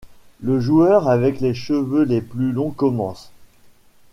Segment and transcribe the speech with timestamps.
[0.41, 3.31] Le joueur avec les cheveux les plus longs commence.